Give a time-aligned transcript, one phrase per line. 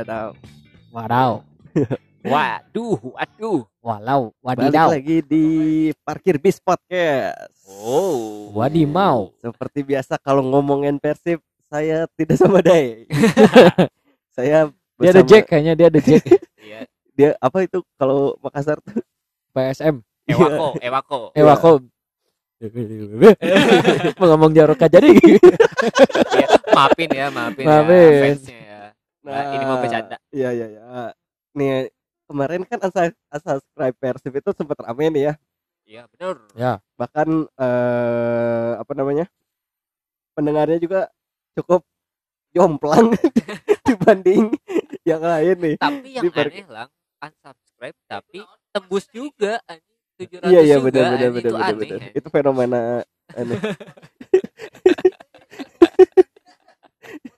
[0.00, 0.32] Wadaw.
[0.96, 1.32] Wadaw.
[2.24, 3.60] Waduh, waduh.
[3.80, 4.32] Walau.
[4.40, 4.88] Balik Wadidaw.
[4.92, 5.44] lagi di
[6.00, 7.52] Parkir Bis Podcast.
[7.68, 8.48] Oh.
[8.52, 9.32] Wadimau.
[9.36, 13.04] Seperti biasa kalau ngomongin Persib, saya tidak sama Day.
[14.36, 16.24] saya Dia ada bersama- Jack kayaknya dia ada Jack.
[16.60, 16.80] Iya.
[17.12, 19.00] Dia apa itu kalau Makassar tuh?
[19.52, 20.00] PSM.
[20.24, 21.20] Ewako, Ewako.
[21.32, 21.72] Eh wako.
[24.16, 25.08] Mau ngomong Jaroka jadi.
[26.36, 28.12] Iya, maafin ya, maafin, Maafin.
[28.12, 28.80] ya fansnya ya.
[29.30, 30.16] Nah, ini mau bercanda.
[30.30, 30.82] Iya iya iya.
[31.54, 31.88] Nih
[32.26, 35.34] kemarin kan unsub- unsubscribe Persib itu sempat rame nih ya.
[35.86, 36.36] Iya, benar.
[36.94, 39.26] Bahkan eh apa namanya?
[40.32, 41.10] Pendengarnya juga
[41.54, 41.82] cukup
[42.50, 43.10] jomplang
[43.86, 44.54] dibanding
[45.02, 45.74] yang lain nih.
[45.76, 46.88] Tapi yang Di par- aneh lang,
[47.18, 48.38] unsubscribe tapi
[48.70, 49.88] tembus juga anjing.
[50.20, 51.32] 700 Iya iya juga, benar benar anjing.
[51.32, 51.74] benar itu aneh.
[51.80, 51.98] benar.
[51.98, 52.12] anjing.
[52.14, 52.80] Itu fenomena
[53.32, 53.58] aneh.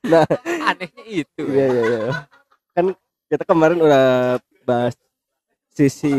[0.07, 0.25] nah,
[0.71, 1.43] Anehnya itu.
[1.47, 2.01] iya iya iya.
[2.75, 2.87] Kan
[3.31, 4.95] kita kemarin udah bahas
[5.73, 6.15] sisi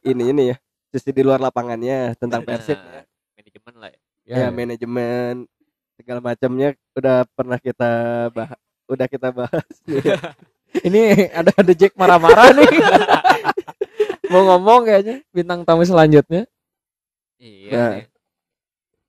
[0.00, 0.56] ini ini ya,
[0.94, 2.78] sisi di luar lapangannya tentang Persib.
[2.78, 4.00] Nah, manajemen lah ya.
[4.28, 5.48] Ya, manajemen
[5.98, 7.90] segala macamnya udah pernah kita
[8.30, 10.00] bahas udah kita bahas nih.
[10.86, 12.68] Ini ada ada Jack marah-marah nih.
[14.32, 16.44] Mau ngomong kayaknya bintang tamu selanjutnya.
[17.40, 17.72] Iya.
[17.72, 18.17] Nah.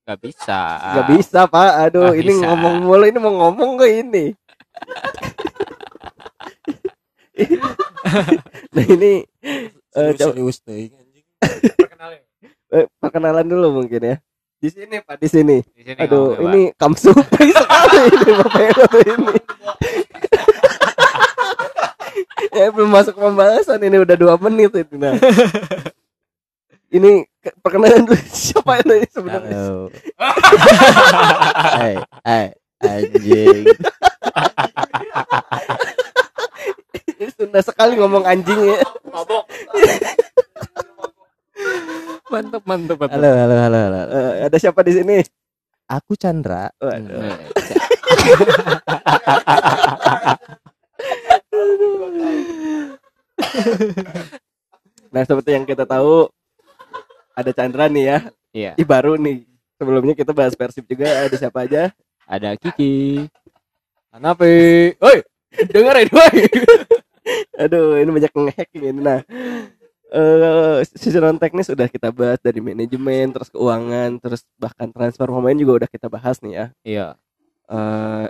[0.10, 0.60] Gak bisa.
[0.82, 2.50] Gak bisa pak, aduh Nggak ini bisa.
[2.50, 4.26] ngomong mulu ini mau ngomong ke ini.
[8.74, 9.22] nah ini
[9.94, 11.26] eh, coba- serius deh anjing.
[12.74, 14.16] eh, perkenalan dulu mungkin ya.
[14.58, 15.58] Di sini pak, di sini.
[15.72, 17.14] Di sini Aduh, ngomongnya, ini kamsu
[17.56, 19.36] sekali ini bapak yang satu ini.
[22.50, 24.96] ya belum masuk pembahasan ini udah dua menit ini.
[24.98, 25.16] Nah.
[26.90, 27.29] ini
[27.60, 29.90] perkenalan dulu siapa ini sebenarnya?
[30.18, 31.94] Hai,
[32.28, 32.46] hai,
[32.84, 33.66] anjing.
[37.20, 38.78] Ini Sunda sekali ngomong anjing ya.
[39.10, 39.44] Mabok.
[42.30, 43.18] Mantap mantap mantap.
[43.18, 44.02] Halo, halo, halo, halo.
[44.14, 45.18] Eh, ada siapa di sini?
[45.90, 46.70] Aku Chandra.
[46.78, 47.18] Waduh.
[47.18, 47.38] Nah,
[55.10, 56.30] Nah, seperti yang kita tahu
[57.40, 58.20] ada Chandra nih ya.
[58.52, 58.72] Iya.
[58.76, 59.48] Ih baru nih.
[59.80, 61.96] Sebelumnya kita bahas Persib juga ada siapa aja?
[62.28, 63.24] Ada Kiki.
[64.12, 64.92] Anapi.
[65.00, 65.18] Oi,
[65.72, 66.38] dengerin woi.
[67.62, 69.00] Aduh, ini banyak nge-hacking ini.
[69.00, 69.22] Nah,
[70.10, 75.56] eh sisi non teknis sudah kita bahas dari manajemen, terus keuangan, terus bahkan transfer pemain
[75.56, 76.66] juga udah kita bahas nih ya.
[76.84, 77.08] Iya.
[77.70, 78.26] eh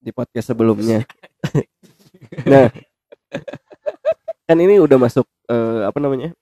[0.00, 1.04] di podcast sebelumnya.
[2.48, 2.72] nah,
[4.48, 6.32] kan ini udah masuk eh, apa namanya?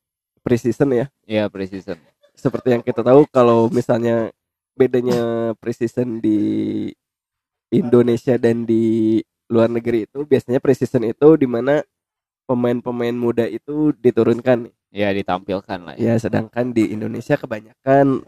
[0.48, 1.06] Preseason ya.
[1.28, 2.00] Iya, precision.
[2.32, 4.32] Seperti yang kita tahu kalau misalnya
[4.72, 6.38] bedanya preseason di
[7.68, 9.20] Indonesia dan di
[9.52, 11.84] luar negeri itu biasanya preseason itu di mana
[12.48, 14.72] pemain-pemain muda itu diturunkan.
[14.88, 16.00] Iya, ditampilkan lah ya.
[16.00, 18.24] Ya, sedangkan di Indonesia kebanyakan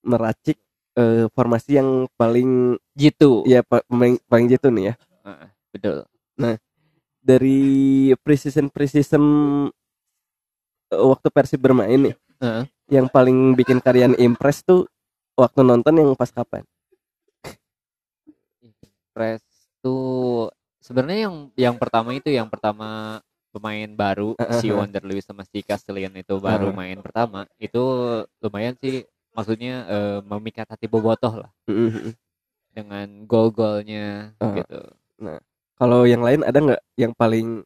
[0.00, 0.56] meracik
[0.96, 3.42] eh, formasi yang paling Gitu.
[3.44, 4.94] ya pa- paling paling jitu nih ya.
[5.26, 5.96] Heeh, betul.
[7.24, 7.60] Dari
[8.24, 9.24] preseason preseason
[9.68, 9.83] eh,
[10.92, 12.64] waktu Persib bermain nih, Heeh.
[12.92, 14.84] yang paling bikin kalian impress tuh
[15.38, 16.62] waktu nonton yang pas kapan?
[19.14, 19.42] Press
[19.78, 20.50] tuh
[20.82, 23.20] sebenarnya yang yang pertama itu yang pertama
[23.54, 24.74] pemain baru si Heeh.
[24.74, 26.74] Wonder Lewis sama si Castellian itu baru Heeh.
[26.74, 27.82] main pertama itu
[28.42, 31.50] lumayan sih maksudnya eh, memikat hati bobotoh lah
[32.74, 34.56] dengan gol-golnya Heeh.
[34.62, 34.80] gitu.
[35.78, 37.62] Kalau yang lain ada nggak yang paling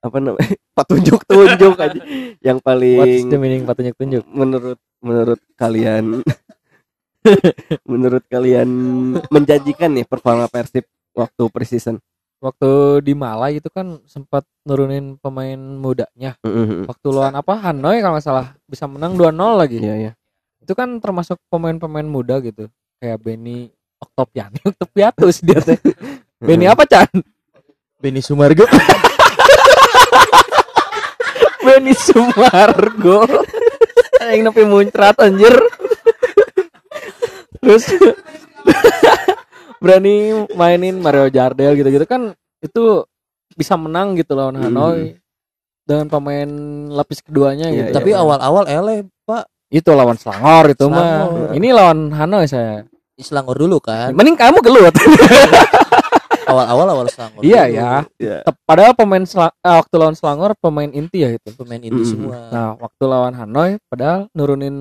[0.00, 2.00] apa namanya petunjuk tunjuk aja
[2.46, 4.24] yang What's paling the meaning patunjuk tunjuk?
[4.28, 6.24] menurut menurut kalian
[7.90, 8.68] menurut kalian
[9.28, 12.00] menjanjikan nih performa Persib waktu preseason
[12.40, 16.40] Waktu di Malai itu kan sempat nurunin pemain mudanya.
[16.88, 19.76] Waktu lawan apa Hanoi kalau nggak salah bisa menang 2-0 lagi.
[19.76, 20.12] iya iya
[20.56, 22.72] Itu kan termasuk pemain-pemain muda gitu.
[22.96, 23.68] Kayak Benny
[24.00, 25.76] Oktopiani, Oktopiatus dia teh.
[26.40, 27.12] Benny apa Chan?
[28.00, 28.64] Benny Sumargo.
[31.60, 33.24] Benny Sumargo.
[34.20, 35.54] Yang nepi muncrat anjir.
[37.60, 37.84] Terus
[39.78, 40.14] berani
[40.52, 43.04] mainin Mario Jardel gitu-gitu kan itu
[43.52, 44.64] bisa menang gitu lawan Hmm.
[44.68, 45.16] Hanoi
[45.82, 46.50] dengan pemain
[46.92, 47.88] lapis keduanya Iya, gitu.
[47.90, 47.96] iya.
[47.96, 49.48] Tapi awal-awal ele, Pak.
[49.70, 50.98] itu lawan Selangor itu mah.
[51.26, 51.48] Selangor.
[51.54, 52.82] Ini lawan Hanoi saya.
[53.16, 54.10] Selangor dulu kan.
[54.12, 54.94] Mending kamu gelut.
[56.50, 57.40] Awal-awal awal Selangor.
[57.40, 57.90] Iya ya.
[58.18, 61.48] iya Tep- Padahal pemain Sela- eh, waktu lawan Selangor pemain inti ya itu.
[61.54, 62.10] Pemain inti Mm.
[62.10, 62.36] semua.
[62.50, 64.74] Nah, waktu lawan Hanoi padahal nurunin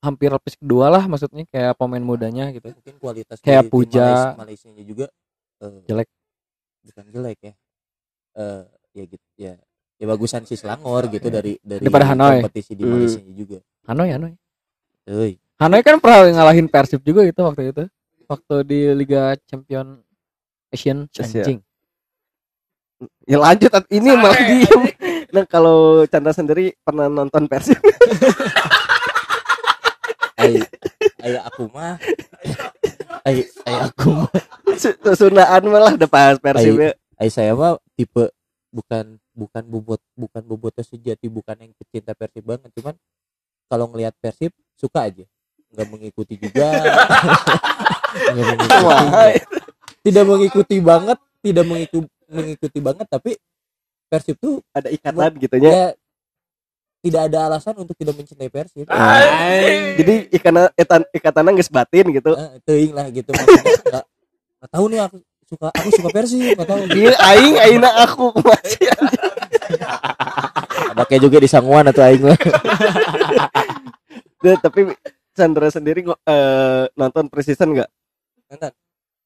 [0.00, 2.68] hampir lapis kedua lah maksudnya kayak pemain mudanya gitu.
[2.68, 4.02] Mungkin kualitas Kayak Puja.
[4.02, 5.06] Malaysia, Malaysianya juga
[5.60, 6.08] eh, Jelek.
[6.82, 7.54] Bukan jelek ya.
[8.32, 9.52] eh ya gitu ya
[9.94, 12.40] ya bagusan si Selangor gitu dari dari Daripada Hanoi.
[12.40, 12.82] kompetisi di.
[12.82, 14.32] Malaysia juga Hanoi Hanoi
[15.04, 15.36] Euy.
[15.58, 17.84] Hanoi kan pernah ngalahin Persib juga itu waktu itu
[18.24, 20.00] waktu di Liga Champion
[20.72, 21.44] Asian Asia.
[21.44, 21.60] anjing.
[23.28, 24.82] Ya lanjut ini malah diem.
[25.32, 27.80] Nah kalau Chandra sendiri pernah nonton Persib?
[30.36, 30.60] ai
[31.24, 31.96] ai aku mah.
[33.24, 34.28] Ai ai aku mah.
[34.76, 36.92] Su- Sundaan malah depan Persib ya.
[37.16, 38.28] ai saya mah tipe
[38.68, 42.68] bukan bukan bobot bukan bobotoh sejati bukan yang pecinta Persib banget.
[42.76, 42.92] Cuman
[43.72, 45.24] kalau ngelihat Persib suka aja.
[45.72, 46.68] Nggak mengikuti juga.
[48.36, 49.32] Nggak mengikuti Wah,
[50.02, 53.32] tidak mengikuti banget tidak mengikuti mengikuti banget tapi
[54.12, 55.72] Persib tuh ada ikatan gitu ya.
[55.72, 55.86] ya
[57.02, 58.86] tidak ada alasan untuk tidak mencintai Persib
[59.98, 62.30] Jadi ikatan ikatan ikatannya geus batin gitu.
[62.36, 64.04] Eh, teuing lah gitu nggak
[64.62, 65.16] nggak tahu nih aku
[65.48, 68.86] suka aku suka Persib nggak tahu Dia aing aina aku masih
[70.92, 72.36] ada kayak juga di Sanguan atau aing mah
[74.42, 74.90] Nah, tapi
[75.32, 77.90] Chandra sendiri eh, nonton preseason nggak?
[78.52, 78.72] Nonton.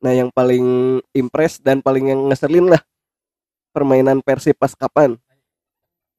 [0.06, 0.62] Nah yang paling
[1.11, 2.79] impress dan paling yang ngeselin lah
[3.75, 5.19] permainan Persib pas kapan?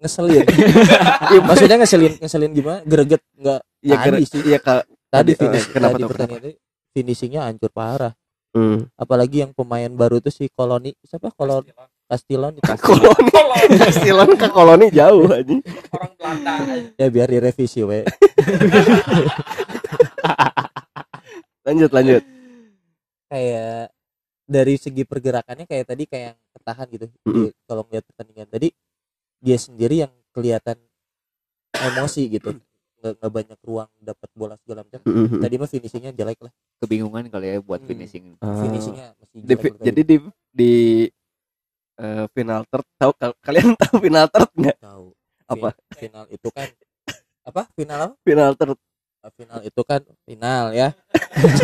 [0.03, 0.43] ngeselin.
[1.33, 2.83] Iya, maksudnya ngeselin ngeselin gimana?
[2.83, 4.43] Greget nggak Iya, tadi sih.
[4.43, 4.83] Iya kak.
[5.07, 6.59] tadi tadi, finish kenapa tadi tuh, pertandingan tadi
[6.91, 8.11] finishingnya hancur parah.
[8.55, 8.87] Hmm.
[8.97, 11.31] apalagi yang pemain baru tuh si koloni siapa?
[11.31, 11.63] Kolon
[12.07, 13.31] Castilon itu Koloni,
[14.03, 15.55] Silon ke koloni jauh aja.
[15.95, 16.53] orang Belanda.
[16.95, 18.03] Ya biar direvisi we.
[21.67, 22.23] Lanjut lanjut.
[23.27, 23.91] Kayak
[24.43, 27.05] dari segi pergerakannya kayak tadi kayak yang ketahan gitu.
[27.25, 28.67] Dia- kalau ngeliat pertandingan tadi
[29.37, 30.77] dia sendiri yang kelihatan
[31.73, 32.55] emosi gitu.
[32.97, 35.01] Nggak, nggak banyak ruang dapat bola segala macam.
[35.03, 35.37] Mhm.
[35.37, 36.51] tadi mah finishingnya jelek lah.
[36.79, 37.87] Kebingungan kali ya buat Hmm.
[37.87, 38.25] finishing.
[38.39, 38.57] Ah.
[38.57, 40.15] finishingnya masih Di jelek fi- menurut jadi di
[40.49, 40.71] di
[41.95, 44.77] eh, final third tahu kal- kalian tahu final third nggak?
[44.79, 45.05] tahu.
[45.45, 45.69] Apa?
[45.73, 46.67] Fin- final itu kan
[47.43, 47.61] apa?
[47.73, 48.13] Final apa?
[48.21, 48.77] Final third.
[48.77, 48.96] Ah,
[49.35, 50.95] final itu kan final ya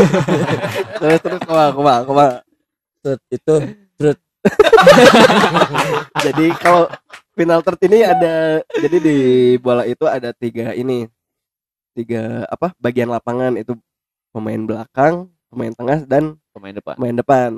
[1.00, 2.27] terus terus koma koma.
[3.04, 3.56] Third itu
[6.24, 6.92] Jadi kalau
[7.36, 9.18] final third ini ada jadi di
[9.60, 11.07] bola itu ada tiga ini
[11.95, 13.75] tiga apa bagian lapangan itu
[14.36, 17.50] pemain belakang, pemain tengah dan pemain depan pemain depan.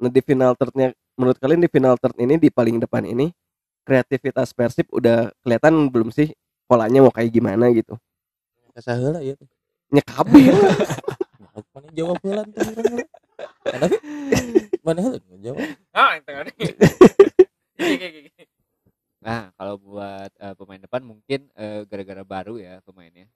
[0.00, 3.32] Nah di final thirdnya menurut kalian di final third ini di paling depan ini
[3.84, 6.32] kreativitas Persib udah kelihatan belum sih
[6.64, 7.96] polanya mau kayak gimana gitu?
[8.74, 9.38] kasaheula ya
[9.94, 10.64] Nyekabi aku
[11.74, 13.04] mana jawab urang heula.
[13.70, 14.00] Mana sih?
[14.82, 15.62] mana heula jawab.
[15.94, 16.46] Ah itu kan.
[19.24, 23.30] Nah kalau buat eh, pemain depan mungkin eh, gara-gara baru ya pemainnya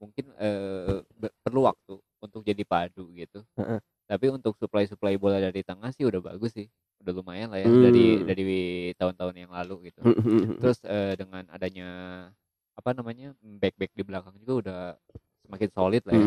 [0.00, 3.42] mungkin eh, be- perlu waktu untuk jadi padu gitu.
[4.04, 6.68] Tapi untuk supply supply bola dari tengah sih udah bagus sih.
[7.00, 7.80] Udah lumayan lah ya Hmm.
[7.80, 8.44] dari dari
[8.94, 10.00] tahun-tahun yang lalu gitu.
[10.60, 11.88] Terus eh, dengan adanya
[12.76, 14.80] apa namanya back back di belakang juga udah
[15.50, 16.26] semakin solid lah ya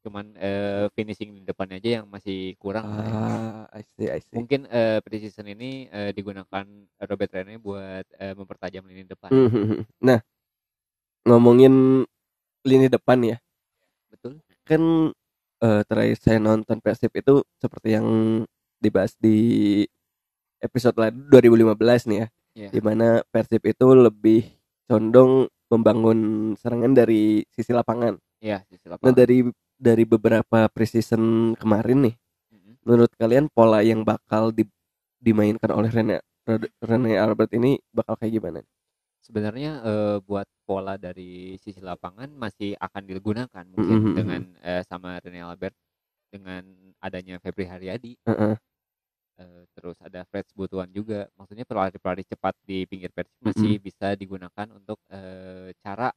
[0.00, 3.04] cuman eh, finishing di depannya aja yang masih kurang ya.
[3.04, 4.32] ah, I see, I see.
[4.32, 6.64] mungkin eh, preseason ini eh, digunakan
[7.04, 9.84] Robert Rene buat eh, mempertajam lini depan Mhm.
[10.00, 10.24] Nah,
[11.28, 12.06] ngomongin
[12.64, 13.36] lini depan ya,
[14.08, 15.12] betul kan
[15.60, 18.06] eh, terakhir saya nonton Persib itu seperti yang
[18.80, 19.84] dibahas di
[20.60, 22.68] episode lalu 2015 nih ya, Iya.
[22.72, 24.48] di mana Persib itu lebih
[24.88, 26.18] condong membangun
[26.56, 28.16] serangan dari sisi lapangan.
[28.40, 29.38] Ya sisi Nah lapangan dari
[29.80, 32.14] dari beberapa preseason kemarin nih,
[32.52, 32.72] Mhm.
[32.84, 34.68] menurut kalian pola yang bakal di-
[35.20, 36.16] dimainkan oleh Rene
[36.80, 38.60] Rene Albert ini bakal kayak gimana?
[39.20, 44.14] sebenarnya eh, buat pola dari sisi lapangan masih akan digunakan mungkin Mhm.
[44.16, 45.76] dengan eh, sama Rene Albert
[46.32, 46.64] dengan
[47.04, 48.54] adanya Febri Haryadi Heeh.
[49.38, 53.84] eh, terus ada Fred Butuan juga maksudnya pelari-pelari cepat di pinggir Persib masih Mhm.
[53.84, 56.10] bisa digunakan untuk eh, cara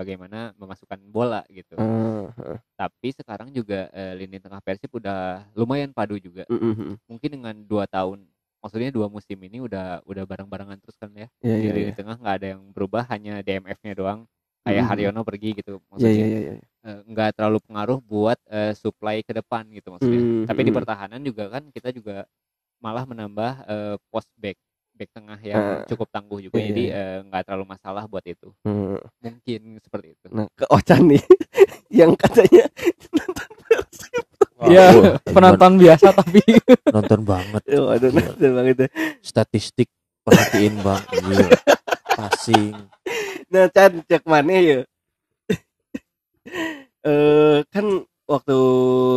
[0.00, 2.58] bagaimana memasukkan bola gitu Eh, heeh.
[2.80, 6.96] tapi sekarang juga eh, lini tengah Persib udah lumayan padu juga Mhm.
[7.10, 8.24] mungkin dengan dua tahun
[8.64, 11.96] maksudnya dua musim ini udah udah bareng-barengan terus kan ya Iya di iya lini iya.
[11.96, 14.20] tengah nggak ada yang berubah hanya DMF-nya doang
[14.64, 14.84] kayak.
[14.88, 16.52] Haryono pergi gitu Iya maksudnya iya iya.
[16.56, 16.66] iya.
[16.88, 21.44] eh, nggak terlalu pengaruh buat eh, supply ke depan gitu maksudnya tapi di pertahanan juga
[21.52, 22.24] kan kita juga
[22.80, 24.56] malah menambah eh, post back
[25.00, 25.88] back tengah yang Ah.
[25.88, 27.00] cukup tangguh juga Iya, jadi iya.
[27.00, 29.00] eh, nggak terlalu masalah buat itu Hmm.
[29.18, 31.24] mungkin seperti itu Nah, ke Ocan nih
[32.04, 32.68] yang katanya
[33.16, 34.24] nonton Persib.
[34.60, 36.44] Iya, Wah, penonton biasa tapi
[36.94, 38.76] nonton banget Oh, aduh, nonton banget
[39.24, 39.88] statistik
[40.20, 41.48] perhatiin bang Gila.
[42.12, 42.76] passing
[43.50, 44.80] Nah, Chan cek mana ya?
[47.00, 47.86] eh kan
[48.28, 48.58] waktu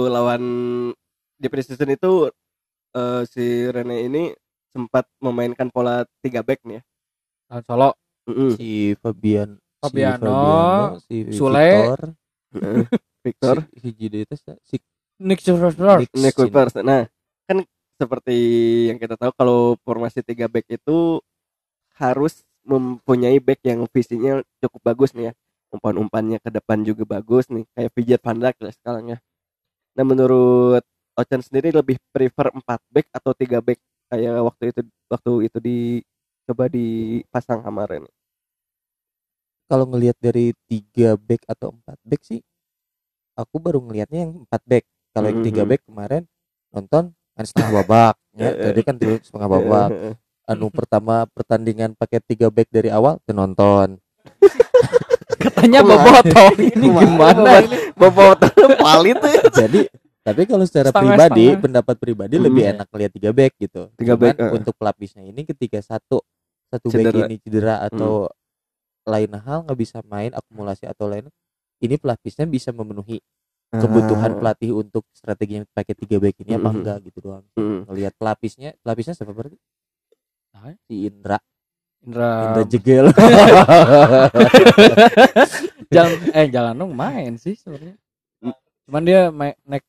[0.08, 0.44] lawan
[1.36, 2.32] di preseason itu
[2.96, 4.24] eh, si Rene ini
[4.74, 6.84] sempat memainkan pola tiga back nih ya.
[7.54, 7.90] Lawan Solo
[8.24, 8.52] Mm -mm.
[8.56, 12.02] si Fabian Fabiano, si, Fabiano, si Sule, Victor,
[12.56, 12.84] Heeh.
[13.24, 14.76] Victor, si, si Jidetes, si
[15.20, 16.00] Nick Schuster.
[16.16, 16.36] Nick.
[16.88, 17.04] Nah,
[17.44, 17.58] kan
[18.00, 18.38] seperti
[18.88, 21.20] yang kita tahu kalau formasi tiga back itu
[22.00, 25.34] harus mempunyai back yang visinya cukup bagus nih ya.
[25.76, 29.18] Umpan-umpannya ke depan juga bagus nih, kayak Vijay Van Dijk lah sekarang ya.
[30.00, 30.84] Nah, menurut
[31.20, 35.78] Ochan sendiri lebih prefer 4 back atau tiga back kayak waktu itu waktu itu di
[36.46, 38.06] coba dipasang kemarin.
[39.66, 42.46] kalau ngelihat dari tiga back atau empat back sih
[43.34, 45.70] aku baru ngelihatnya yang empat back kalau yang tiga Mhm.
[45.74, 46.24] back kemarin
[46.70, 47.04] nonton
[47.34, 49.90] kan setengah babak ya tadi kan tiga setengah babak
[50.46, 53.98] anu pertama pertandingan pakai tiga back dari awal tuh nonton
[55.34, 56.56] Katanya bobotoh.
[56.56, 57.60] Ini gimana?
[58.84, 59.44] Palit tuh.
[59.52, 59.80] jadi
[60.24, 61.62] tapi kalau secara Setengah- pribadi setengah.
[61.62, 62.46] pendapat pribadi Hmm.
[62.48, 64.52] lebih enak lihat tiga back gitu Tiga Cuman back, eh.
[64.54, 66.24] untuk pelapisnya ini ketika satu
[66.68, 67.26] satu back Cedera.
[67.26, 68.32] ini cedera atau
[69.04, 71.28] lain hal nggak bisa main akumulasi atau lain
[71.78, 73.20] ini pelapisnya bisa memenuhi
[73.70, 76.78] kebutuhan pelatih untuk strategi yang pakai tiga back ini apa Mhm.
[76.78, 77.80] enggak gitu doang Mm.
[77.86, 79.58] ngelihat pelapisnya pelapisnya siapa berarti
[80.54, 81.42] Ah, si Indra
[82.00, 83.06] Indra Indra Jegel
[85.90, 87.98] jalan eh jalan dong main sih sebenarnya.
[88.88, 89.84] Cuman dia naik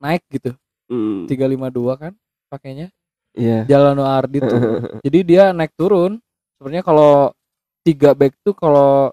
[0.00, 0.52] naik gitu.
[0.90, 1.26] Mm.
[1.26, 2.12] 352 kan
[2.52, 2.88] pakainya.
[3.34, 3.66] Iya.
[3.66, 4.60] Jalan Ardi tuh.
[5.06, 6.20] Jadi dia naik turun.
[6.58, 7.34] Sebenarnya kalau
[7.82, 9.10] tiga back tuh kalau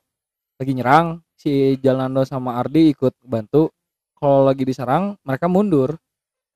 [0.61, 3.71] lagi nyerang si Jalando sama Ardi ikut bantu.
[4.19, 5.97] Kalau lagi diserang mereka mundur.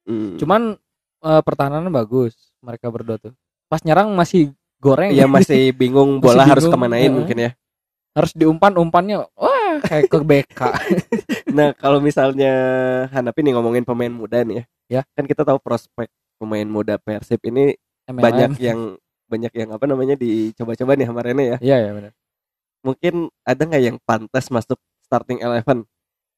[0.05, 0.37] Mm.
[0.37, 0.77] Cuman
[1.25, 3.33] eh, pertahanannya bagus mereka berdua tuh.
[3.65, 4.53] Pas nyerang masih
[4.85, 7.15] goreng ya masih bingung Masih bola harus bingung, kemanain heeh.
[7.15, 7.51] mungkin ya.
[8.15, 10.59] harus diumpan umpannya wah kayak ke BK.
[11.51, 12.53] Nah kalau misalnya
[13.09, 15.01] Hanapi nih ngomongin pemain muda nih ya, Ya.
[15.13, 17.73] kan kita tahu prospek pemain muda Persib ini
[18.05, 18.21] MLM.
[18.21, 18.79] banyak yang
[19.25, 21.57] banyak yang apa namanya dicoba-coba nih sama Rene ya.
[21.59, 22.11] Iya ya benar.
[22.81, 25.83] Mungkin ada nggak yang pantas masuk starting eleven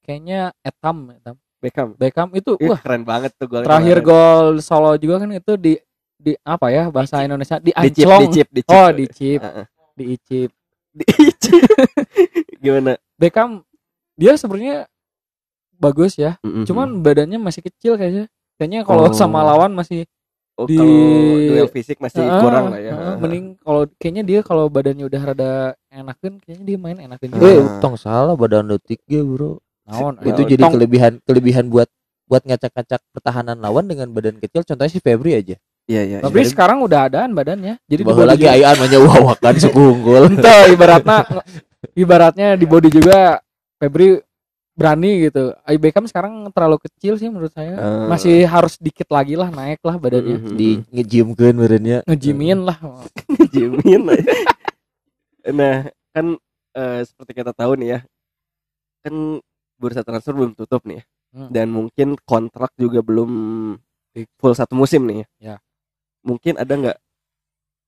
[0.01, 1.35] Kayaknya Etam, Etam.
[1.57, 1.89] Beckham?
[1.93, 5.73] Beckham itu Ih, wah keren banget tuh golnya terakhir gol Solo juga kan itu di
[6.15, 8.21] di apa ya bahasa Indonesia di anclong.
[8.25, 8.71] dicip dicip.
[8.71, 9.65] Oh, dicip, Heeh.
[9.93, 10.49] diicip.
[10.93, 11.61] Dicip.
[12.63, 12.95] Gimana?
[13.17, 13.65] Beckham
[14.13, 14.85] dia sebenarnya
[15.73, 16.37] bagus ya.
[16.41, 16.65] Mm-mm.
[16.65, 18.25] Cuman badannya masih kecil kayaknya.
[18.55, 19.13] Kayaknya kalau Oh.
[19.13, 20.05] sama lawan masih
[20.53, 20.89] Oh, di- kalau
[21.53, 22.89] duel fisik masih Ah, kurang lah ya.
[22.89, 25.51] ah, mending kalau kayaknya dia kalau badannya udah rada
[25.87, 27.31] enakan kayaknya dia main enakan Ah.
[27.31, 27.45] juga.
[27.45, 31.85] eh tong salah badan lo tiga bro Naon, itu jadi tong- kelebihan kelebihan buat
[32.25, 36.17] buat ngacak-ngacak pertahanan lawan dengan badan kecil contohnya si Febri aja Iya iya.
[36.19, 36.49] Tapi iya.
[36.49, 37.79] sekarang udah adaan badannya.
[37.85, 41.23] Jadi di bahwa lagi ayaan manya wawakan suku unggul Entah ibaratnya
[41.93, 43.39] ibaratnya di body juga
[43.77, 44.17] Febri
[44.73, 45.53] berani gitu.
[45.77, 47.77] Beckham sekarang terlalu kecil sih menurut saya.
[47.77, 48.05] Ah.
[48.09, 50.37] Masih harus dikit lagi lah naik lah badannya.
[50.37, 50.57] Mm-mm.
[50.57, 52.77] di ngejimkeun badannya Ngejimin lah.
[53.53, 54.17] Jimin lah.
[55.47, 55.75] nah
[56.11, 56.35] kan
[56.75, 57.99] eh, seperti kita tahu nih ya
[58.99, 59.39] kan
[59.79, 61.51] bursa transfer belum tutup nih ya Hmm.
[61.51, 63.29] dan mungkin kontrak juga belum
[64.39, 65.59] full satu musim nih Ya.
[66.23, 66.97] mungkin ada nggak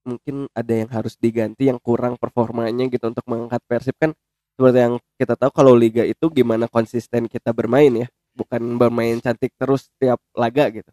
[0.07, 4.11] mungkin ada yang harus diganti yang kurang performanya gitu untuk mengangkat Persib kan
[4.55, 9.51] seperti yang kita tahu kalau liga itu gimana konsisten kita bermain ya bukan bermain cantik
[9.59, 10.91] terus tiap laga gitu.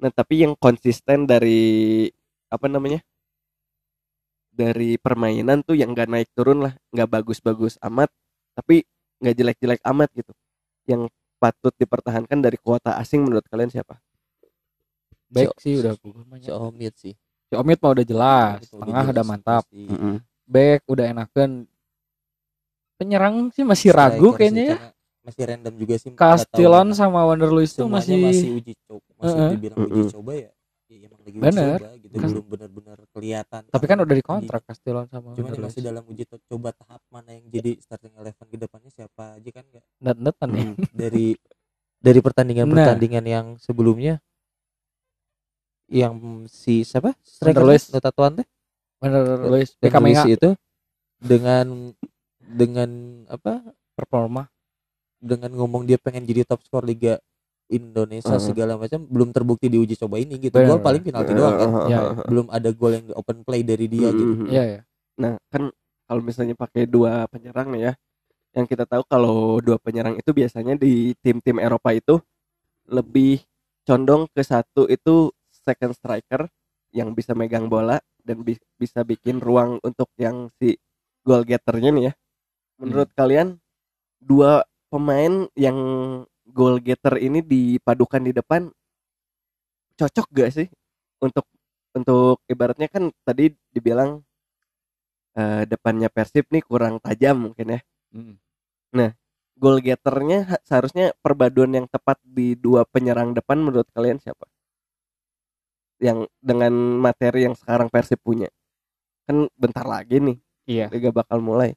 [0.00, 2.08] Nah tapi yang konsisten dari
[2.52, 3.00] apa namanya
[4.52, 8.08] dari permainan tuh yang nggak naik turun lah nggak bagus-bagus amat
[8.56, 8.88] tapi
[9.20, 10.32] nggak jelek-jelek amat gitu.
[10.88, 14.00] Yang patut dipertahankan dari kuota asing menurut kalian siapa?
[15.28, 15.94] Baik Si- sih udah
[16.30, 16.50] mah si.
[16.50, 17.14] Omid sih
[17.46, 19.62] Si Omid mah udah jelas, Itu tengah jelas udah mantap.
[19.64, 19.82] pasti.
[20.44, 21.50] Back udah enakan.
[22.96, 24.78] Penyerang sih masih ragu kayaknya ya.
[25.20, 26.10] masih random juga sih
[26.86, 26.94] mana.
[26.94, 29.50] sama Wander Luiz tuh masih, masih uji coba masih Heeh.
[29.52, 30.50] dibilang uji coba ya
[30.86, 31.76] ya emang lagi uji Bener.
[31.76, 35.82] coba gitu Kas- belum benar-benar kelihatan tapi kan udah dikontrak Castilon sama yang masih Luiz.
[35.84, 39.64] dalam uji to- coba tahap mana yang jadi starting eleven ke depannya siapa aja kan
[39.66, 40.64] nggak Net-netan ya.
[40.94, 41.26] dari
[41.98, 42.74] dari pertandingan Nah.
[42.86, 44.22] pertandingan yang sebelumnya
[45.86, 47.14] yang si siapa?
[47.22, 47.88] Striker Luiz.
[47.90, 48.46] Notatuan teh?
[48.98, 50.50] Wander Luiz Menga, itu
[51.20, 51.94] dengan
[52.40, 52.90] dengan
[53.30, 53.62] apa?
[53.96, 54.48] Performa.
[55.16, 57.16] dengan ngomong dia pengen jadi top skor liga
[57.66, 58.46] Indonesia Uh-huh.
[58.52, 60.54] segala macam belum terbukti di uji coba ini gitu.
[60.54, 64.44] Gol paling penalti doang kan Iya, belum ada gol yang open play dari dia gitu.
[64.44, 64.46] Mhm.
[64.46, 64.80] Iya ya.
[65.18, 65.72] Nah, kan
[66.06, 67.92] kalau misalnya pakai dua penyerang nih ya,
[68.54, 72.20] yang kita tahu kalau dua penyerang itu biasanya di tim-tim Eropa itu
[72.86, 73.42] lebih
[73.82, 75.32] condong ke satu itu
[75.66, 76.46] second striker
[76.94, 80.78] yang bisa megang bola dan bi- bisa bikin ruang untuk yang si
[81.26, 82.12] goal getternya nih ya.
[82.80, 83.58] Menurut kalian
[84.22, 85.78] dua pemain yang
[86.46, 88.70] goal getter ini dipadukan di depan
[89.98, 90.68] cocok gak sih
[91.24, 91.44] untuk
[91.96, 94.20] untuk ibaratnya kan tadi dibilang
[95.36, 97.80] eh, depannya Persib nih kurang tajam mungkin ya.
[98.14, 98.34] Mm.
[99.56, 104.44] Goal getternya ha- seharusnya perpaduan yang tepat di dua penyerang depan menurut kalian siapa?
[105.96, 108.48] Yang dengan materi yang sekarang Persib punya.
[109.24, 110.86] Kan bentar lagi nih Iya.
[110.90, 111.72] liga bakal mulai.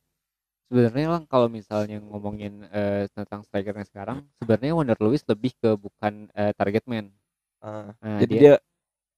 [0.70, 6.30] Sebenarnya lang kalau misalnya ngomongin eh, tentang strikernya sekarang, sebenarnya Wonder Lewis lebih ke bukan
[6.38, 7.10] eh, target man.
[7.62, 8.54] Ah, Nah, jadi dia, dia,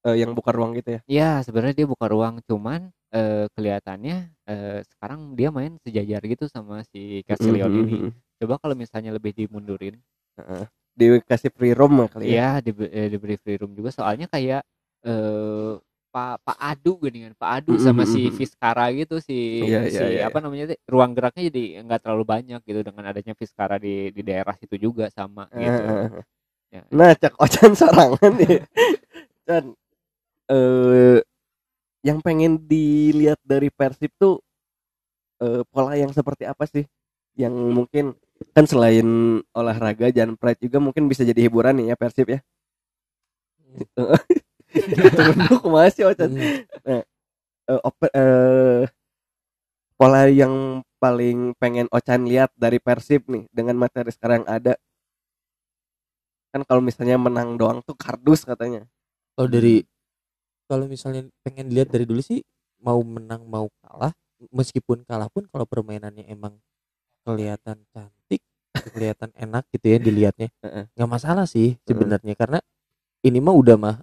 [0.08, 1.02] eh, yang buka ruang gitu ya.
[1.12, 6.88] ya sebenarnya dia buka ruang, cuman eh, kelihatannya eh, sekarang dia main sejajar gitu sama
[6.88, 7.96] si Casillion Mhm, ini.
[8.08, 8.12] mhm.
[8.40, 10.00] Coba kalau misalnya lebih dimundurin,
[10.92, 12.32] Dikasih free roam ya kali ya.
[12.32, 14.64] Iya, di, eh, diberi free room juga soalnya kayak
[15.06, 15.74] eh
[16.12, 18.28] Pak Pak Adu geningan Pak Adu sama si.
[18.36, 22.60] Fiskara gitu si Iya, si iya, iya, apa namanya ruang geraknya jadi nggak terlalu banyak
[22.68, 25.82] gitu dengan adanya Fiskara di di daerah situ juga sama gitu.
[25.88, 26.24] Ah,
[26.72, 26.88] Ya.
[26.88, 28.64] Nah, cak ocan sorangan nih.
[29.48, 29.76] Dan
[30.52, 31.20] eh
[32.04, 34.40] yang pengen dilihat dari Persib tuh
[35.44, 36.88] eh, pola yang seperti apa sih?
[37.36, 38.06] Yang mungkin
[38.56, 42.40] kan selain olahraga Jan Pride juga mungkin bisa jadi hiburan nih ya Persib ya.
[45.18, 46.30] Tunduk masih ocan.
[46.32, 47.04] Hmm.
[47.72, 48.84] Eh, ope- eh,
[50.02, 54.74] pola yang paling pengen Ocan lihat dari Persib nih dengan materi sekarang yang ada
[56.50, 58.86] kan kalau misalnya menang doang tuh kardus katanya
[59.38, 59.86] kalau dari
[60.66, 62.42] kalau misalnya pengen dilihat dari dulu sih
[62.82, 64.14] mau menang mau kalah
[64.50, 66.58] meskipun kalah pun kalau permainannya emang
[67.26, 68.42] kelihatan cantik
[68.94, 70.86] kelihatan enak gitu ya dilihatnya Heeh.
[70.98, 72.60] nggak masalah sih sebenarnya karena
[73.22, 73.96] ini mah udah mah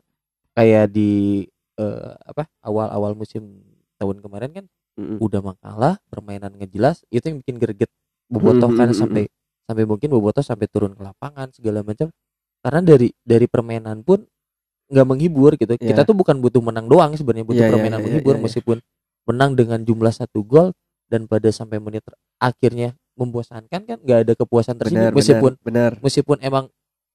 [0.58, 1.46] kayak di
[1.78, 3.62] eh, apa awal-awal musim
[3.94, 4.64] tahun kemarin kan
[4.98, 5.22] Mm-mm.
[5.22, 7.90] udah mah kalah permainan ngejelas itu yang bikin greget
[8.26, 9.24] bobotoh kan Mhm, mhm, sampai
[9.64, 12.10] sampai mungkin bobotoh sampai turun ke lapangan segala macam
[12.58, 14.26] karena dari dari permainan pun
[14.90, 16.08] nggak menghibur gitu kita Iya.
[16.08, 18.44] tuh bukan butuh menang doang sebenarnya butuh Iya, iya, permainan iya, menghibur iya, iya.
[18.50, 18.76] meskipun
[19.28, 20.72] menang dengan jumlah satu gol
[21.06, 22.02] dan pada sampai menit
[22.40, 26.00] akhirnya membosankan kan nggak ada kepuasan tersendiri meskipun benar.
[26.02, 26.64] meskipun emang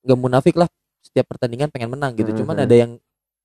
[0.06, 0.70] nggak munafik lah
[1.04, 2.66] setiap pertandingan pengen menang gitu cuman Mhm.
[2.70, 2.92] ada yang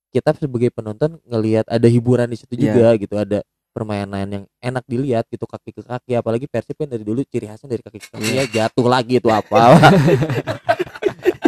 [0.08, 2.72] kita sebagai penonton ngelihat ada hiburan di situ Iya.
[2.72, 3.38] juga gitu ada
[3.70, 7.68] permainan yang enak dilihat gitu kaki ke kaki apalagi Persib kan dari dulu ciri khasnya
[7.70, 8.42] dari kaki ke kaki Iya.
[8.42, 9.56] ya jatuh lagi itu apa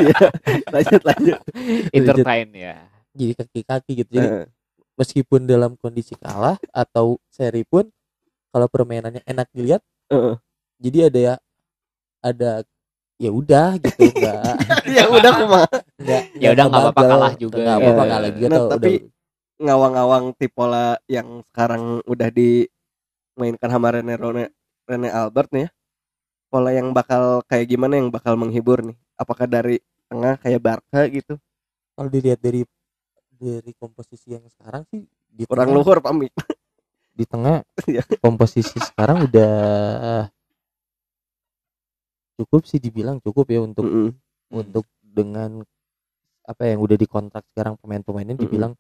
[0.01, 0.21] Iya.
[0.73, 1.39] lanjut lanjut
[1.93, 2.75] Entertain ya.
[3.13, 4.29] jadi kaki kaki gitu jadi
[4.95, 7.89] meskipun dalam kondisi kalah atau seri pun
[8.51, 10.37] kalau permainannya enak dilihat Heeh.
[10.79, 11.35] jadi ada ya
[12.21, 12.51] ada
[13.21, 14.55] ya udah gitu enggak
[14.97, 17.57] ya udah enggak Ya udah nggak apa-apa kalah juga.
[17.61, 18.11] enggak apa-apa Iya.
[18.11, 19.09] kalah juga Nah, tapi udah
[19.61, 24.45] ngawang-ngawang tipola yang sekarang udah dimainkan sama Rene Rene,
[24.85, 25.71] Rene Albert nih ya
[26.49, 29.79] pola yang bakal kayak gimana yang bakal menghibur nih apakah dari
[30.09, 31.37] tengah kayak Barca gitu
[31.93, 32.65] kalau dilihat dari
[33.31, 36.33] dari komposisi yang sekarang sih di orang tengah, luhur pamit
[37.13, 38.03] di tengah Iya.
[38.19, 39.53] komposisi sekarang udah
[42.41, 44.17] cukup sih dibilang cukup ya untuk Mm-mm.
[44.51, 45.61] untuk dengan
[46.43, 48.43] apa yang udah dikontrak sekarang pemain-pemainnya Mm-mm.
[48.43, 48.73] dibilang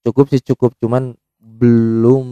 [0.00, 2.26] cukup sih cukup cuman belum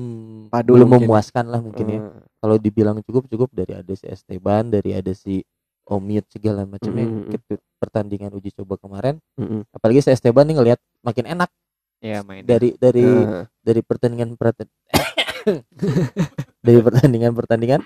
[0.48, 1.04] Padu belum mungkin.
[1.04, 5.10] memuaskan lah mungkin ya Eh, kalau dibilang cukup cukup dari ada si Esteban dari ada
[5.10, 5.42] si
[5.84, 7.28] Omid segala macamnya Mm-mm.
[7.28, 9.66] Ketu- pertandingan uji coba kemarin mm-mm.
[9.70, 11.50] apalagi si Esteban nih ngelihat makin enak
[11.98, 12.46] Ya main.
[12.46, 14.70] dari dari Eh, dari pertandingan pertandingan
[16.66, 17.80] dari pertandingan pertandingan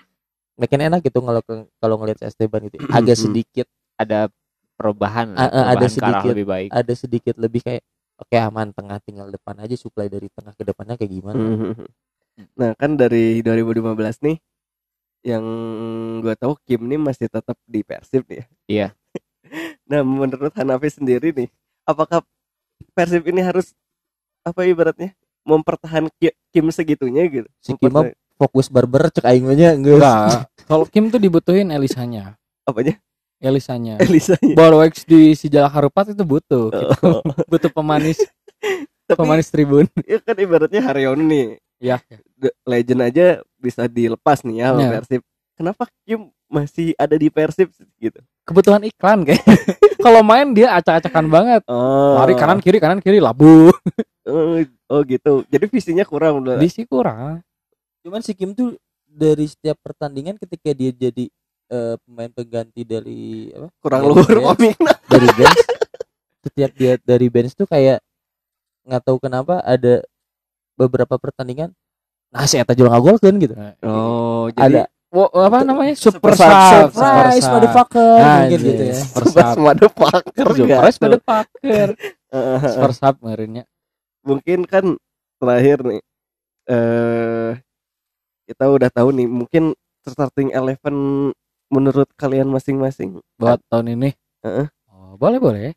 [0.59, 1.41] makin enak gitu kalau
[1.81, 3.25] kalau ngelihat Esteban itu agak Mm-mm.
[3.33, 4.29] sedikit ada
[4.77, 6.31] perubahan, Ah, ah, ada perubahan arah sedikit.
[6.35, 6.69] lebih baik.
[6.73, 7.83] ada sedikit lebih kayak
[8.19, 11.39] oke aman tengah tinggal depan aja supply dari tengah ke depannya kayak gimana.
[12.59, 14.37] Nah kan dari 2015 nih
[15.23, 15.45] yang
[16.25, 18.47] gue tahu Kim nih masih tetap di Persib nih ya.
[18.67, 18.87] Iya.
[19.91, 21.49] nah menurut Hanafi sendiri nih,
[21.87, 22.25] apakah
[22.97, 23.77] Persib ini harus
[24.43, 25.15] apa ibaratnya
[25.47, 27.49] mempertahankan Ki- Kim segitunya gitu?
[27.63, 27.93] si Kim
[28.43, 30.03] fokus barber cek aing mah nya geus.
[30.03, 30.51] Enggak.
[30.67, 32.35] Kalau Kim tuh dibutuhin Elisanya.
[32.63, 32.99] apanya?
[33.39, 33.99] Elisanya.
[33.99, 34.55] Elisanya.
[34.55, 36.71] Borwex di si Jalak Harupat itu butuh.
[36.71, 36.95] gitu.
[37.03, 38.19] Oh, butuh pemanis
[39.11, 39.87] Tapi pemanis tribun.
[40.07, 41.99] ya kan ibaratnya Haryono nih, Ya.
[42.63, 43.27] legend aja
[43.59, 44.89] bisa dilepas nih ya Ya.
[44.97, 45.23] Persib.
[45.53, 48.19] Kenapa Kim masih ada di Persib gitu?
[48.43, 49.43] Kebutuhan iklan kayak.
[50.03, 51.63] Kalau main dia acak-acakan banget.
[51.67, 53.71] Oh, Lari kanan kiri kanan kiri labu.
[54.23, 55.43] Oh, oh gitu.
[55.47, 56.59] Jadi visinya kurang udah.
[56.59, 57.43] Di sih kurang.
[58.03, 61.27] Cuman si Kim tuh dari setiap pertandingan ketika dia jadi
[61.69, 64.79] eh, pemain pengganti dari apa kurang dari luhur bench,
[65.13, 65.61] dari bench
[66.43, 68.03] setiap dia dari bench tuh kayak
[68.83, 70.03] nggak tahu kenapa ada
[70.75, 71.71] beberapa pertandingan
[72.29, 75.93] nah si Eta juga ngagolkeun gitu Oh, ada Wo, apa namanya?
[75.93, 76.49] Super Super sub.
[76.89, 76.89] sub.
[76.97, 77.53] surprise Super sub.
[77.53, 79.57] motherfucker Ah, mungkin gitu ya Super sub.
[79.61, 81.89] motherfucker Surprise pada paker.
[82.33, 83.63] Eh, Super sub ngerinya.
[84.25, 84.97] Mungkin kan
[85.37, 86.01] terakhir nih
[86.65, 87.51] eh
[88.47, 91.31] kita udah tahu nih mungkin starting eleven
[91.73, 93.23] menurut kalian masing-masing.
[93.41, 94.11] Buat tahun ini?
[94.43, 94.67] Heeh.
[94.91, 95.71] oh, boleh boleh.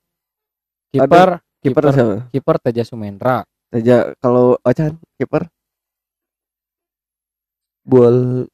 [0.91, 2.15] Kiper kiper kiper siapa?
[2.32, 5.47] kiper Teja Sumendra saja kalau Ocan kiper?
[7.86, 8.49] Bol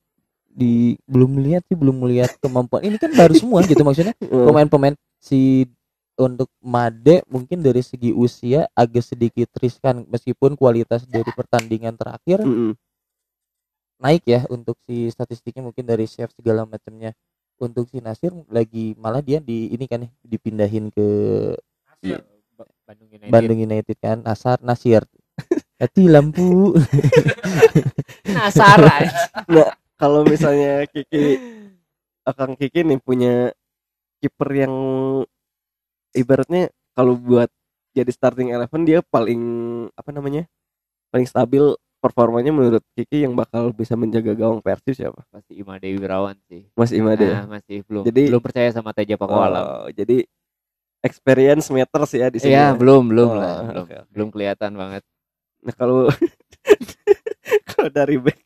[0.52, 2.84] di belum lihat sih belum melihat kemampuan.
[2.84, 4.14] Ini kan baru semua gitu maksudnya.
[4.48, 5.66] Pemain-pemain si
[6.20, 12.78] untuk Made mungkin dari segi usia agak sedikit riskan meskipun kualitas dari pertandingan terakhir Mm-mm.
[14.02, 17.14] Naik ya untuk si statistiknya mungkin dari save segala macamnya.
[17.62, 21.08] Untuk si Nasir lagi malah dia di ini kan ya, dipindahin ke
[22.02, 22.18] Iya.
[22.58, 23.30] Ba- Bandung United.
[23.30, 25.06] Bandung United kan Nasar Nasir.
[25.78, 26.74] Hati lampu.
[28.26, 29.10] Penasaran
[29.96, 31.38] kalau misalnya Kiki
[32.26, 33.54] Akang Kiki nih punya
[34.18, 34.74] kiper yang
[36.14, 37.50] ibaratnya kalau buat
[37.94, 39.42] jadi starting eleven dia paling
[39.94, 40.46] apa namanya
[41.10, 46.34] paling stabil performanya menurut Kiki yang bakal bisa menjaga gawang Persib siapa pasti Imade Wirawan
[46.44, 46.66] sih.
[46.74, 47.46] Mas Imade ya?
[47.46, 49.64] Nah, masih belum Jadi- belum percaya sama Teja Pakualam.
[49.64, 50.26] Oh, jadi
[51.00, 52.78] experience matters ya di sini Iya ya.
[52.78, 53.96] belum belum Oh, lah belum oke.
[54.10, 55.04] belum kelihatan banget.
[55.62, 56.10] Nah kalau
[57.72, 58.42] kalau dari back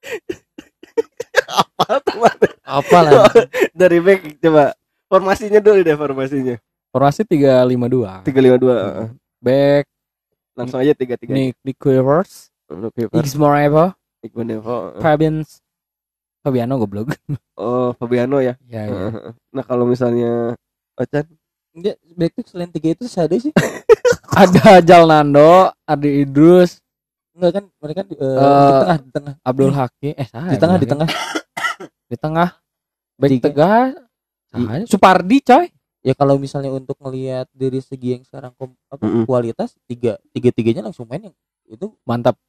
[1.50, 2.18] apa tuh
[2.62, 3.26] apa lah
[3.72, 4.74] dari back coba.
[5.06, 6.54] Formasinya dulu deh formasinya.
[6.90, 9.86] Formasi 352 tiga lima dua back.
[10.54, 15.42] Langsung aja tiga tiga Nick Nick Quivers untuk kiper X Moreva Iqbal Nevo Fabian
[16.40, 17.12] Fabiano goblok.
[17.60, 18.56] Oh Fabiano ya?
[18.64, 19.12] Ya, ya.
[19.52, 20.56] nah kalau misalnya
[20.96, 21.28] Ocan
[21.76, 23.52] dia back tuh selain tiga itu ada sih.
[24.32, 26.80] Ada Jalnando Adi Idrus.
[27.36, 29.34] Enggak kan mereka di, eh, Eh, di tengah di tengah.
[29.44, 30.12] Abdul Hakim.
[30.16, 31.08] Eh salah di ya, tengah di tengah.
[31.08, 32.08] Hakim.
[32.10, 32.48] di tengah.
[33.20, 34.84] Back ya.
[34.88, 35.66] Supardi coy.
[36.00, 39.28] Ya kalau misalnya untuk ngelihat dari segi yang sekarang kom- apa, Mm-mm.
[39.28, 41.36] kualitas tiga tiga tiganya langsung main yang
[41.68, 42.40] itu mantap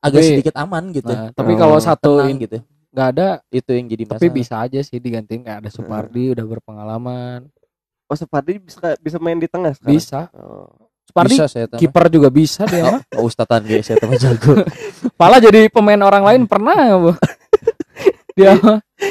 [0.00, 1.08] agak Tapi- sedikit aman gitu.
[1.08, 2.58] Nah, tapi Oh, kalau satu tenang gitu.
[2.90, 4.34] nggak ada itu yang jadi tapi masalah.
[4.34, 7.46] bisa aja sih digantiin kayak ada Supardi udah berpengalaman.
[8.04, 9.92] Oh Supardi bisa bisa main di tengah sekarang?
[9.92, 10.20] Bisa.
[10.32, 10.66] Oh.
[11.04, 13.02] Supardi bisa saya tahu kiper juga bisa dia mah.
[13.18, 14.54] Oh, ustadzan dia saya tahu jago.
[15.20, 17.12] Pala jadi pemain orang lain pernah ya, Bu?
[18.36, 18.56] dia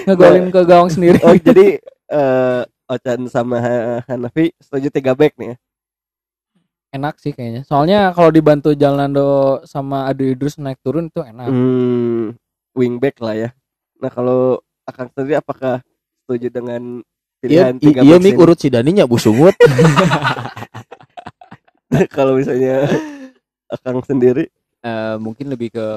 [0.05, 1.19] ngegolin ke gawang sendiri.
[1.21, 1.77] Oh jadi
[2.09, 5.55] eh Ocan sama Ha- Hanafi setuju tiga back nih ya
[6.89, 7.61] enak sih kayaknya.
[7.65, 11.47] Soalnya kalau dibantu Jalnando sama Adi Idrus naik turun itu enak.
[11.49, 12.33] Hmm,
[12.73, 13.49] wingback lah ya.
[14.01, 15.85] Nah kalau Akang sendiri apakah
[16.25, 17.05] setuju dengan
[17.45, 18.41] iya pilihan tiga iya mik ini?
[18.41, 19.53] urut si Dani nya busungut
[22.17, 22.89] kalau misalnya
[23.69, 24.49] Akang sendiri?
[24.81, 25.87] Eh, mungkin lebih ke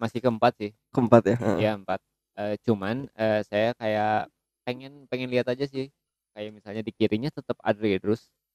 [0.00, 0.70] masih keempat sih.
[0.94, 1.58] Keempat ya Heeh.
[1.60, 2.00] ya empat.
[2.38, 4.32] Eh, cuman eh, saya kayak
[4.64, 5.92] pengen pengen lihat aja sih.
[6.32, 8.00] Kayak misalnya di kirinya tetap Adri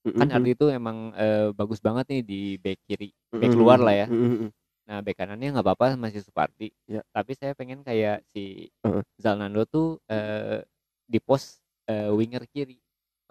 [0.04, 0.30] terus kan.
[0.36, 3.62] Adri itu emang eh, bagus banget nih di back kiri back Mm-mm.
[3.64, 4.50] luar lah ya Mm-mm.
[4.84, 7.02] nah back kanannya nggak apa-apa masih Supardi Ya.
[7.16, 9.04] tapi saya pengen kayak si Heeh.
[9.18, 10.62] Zalnando tuh eh,
[11.08, 12.78] di pos eh, winger kiri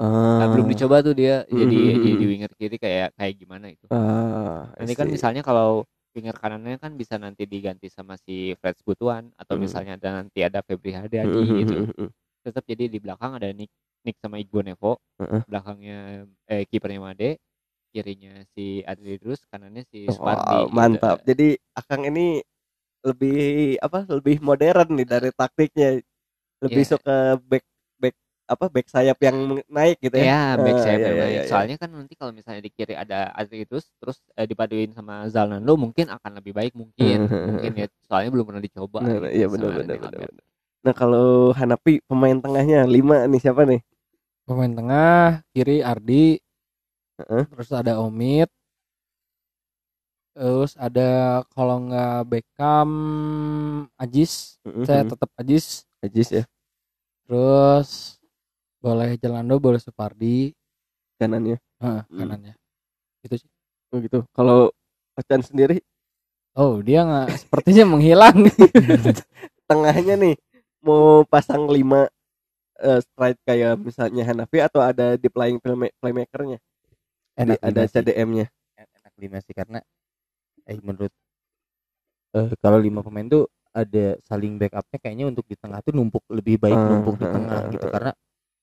[0.00, 0.40] Ah.
[0.42, 2.04] Nah, belum dicoba tuh dia jadi Mm-mm.
[2.08, 5.84] jadi winger kiri kayak kayak gimana itu Ah, I nanti kan misalnya kalau
[6.16, 9.64] winger kanannya kan bisa nanti diganti sama si Fred Butuan atau Hmm.
[9.64, 11.60] misalnya ada nanti ada Febri Haryadi Mm-mm.
[11.62, 11.74] gitu
[12.42, 13.70] tetap jadi di belakang ada Nick
[14.04, 15.42] Nick sama Igbo Nevo Heeh.
[15.46, 17.30] belakangnya eh kipernya Made
[17.92, 20.74] kirinya si Adli Drus kanannya si Wow, Supardi gitu.
[20.74, 21.16] mantap.
[21.28, 22.40] Jadi Akang ini
[23.04, 24.06] lebih apa?
[24.08, 26.00] Lebih modern nih dari taktiknya.
[26.62, 26.92] Lebih Iya.
[26.96, 27.64] suka back
[28.00, 28.14] back
[28.48, 28.64] apa?
[28.72, 30.24] Back sayap yang naik gitu ya.
[30.24, 31.32] Ya, back Ah, sayap iya, yang iya, naik.
[31.36, 31.50] iya, iya.
[31.50, 35.72] Soalnya kan nanti kalau misalnya di kiri ada Adli Drus terus eh, dipaduin sama Zalnando
[35.76, 37.16] mungkin akan lebih baik mungkin.
[37.52, 38.98] mungkin ya soalnya belum pernah dicoba.
[39.04, 39.98] Nah, gitu iya benar benar.
[40.00, 40.30] benar.
[40.82, 43.80] Nah, kalau Hanapi pemain tengahnya lima nih siapa nih?
[44.52, 46.36] Pemain tengah kiri Ardi
[47.18, 47.44] Heeh.
[47.48, 48.52] terus ada Omid
[50.32, 52.90] terus ada kalau nggak Beckham
[54.00, 54.56] Ajis.
[54.88, 55.84] Saya tetap Ajis.
[56.00, 56.44] Ajis ya.
[57.28, 58.18] Terus
[58.82, 60.56] boleh Jalando boleh Supardi.
[61.20, 61.60] Kanannya.
[61.78, 62.02] Hmm.
[62.10, 62.54] kanannya.
[63.22, 63.50] Itu sih.
[63.92, 64.24] Oh gitu.
[64.34, 64.72] Kalau
[65.14, 65.84] Ocan sendiri?
[66.56, 68.48] Oh dia nggak sepertinya menghilang.
[69.70, 70.34] Tengahnya nih
[70.82, 72.10] mau pasang lima
[72.80, 76.58] eh, strike kayak misalnya Hanafi atau ada di playing playma- playmakernya?
[77.36, 77.82] Enak ada.
[77.88, 78.46] CDM-nya.
[78.76, 79.78] enak lima sih karena
[80.66, 81.12] eh menurut
[82.32, 86.60] eh kalau lima pemain tuh ada saling backupnya kayaknya untuk di tengah tuh numpuk lebih
[86.60, 88.12] baik Ah, numpuk di ah, tengah ah, gitu karena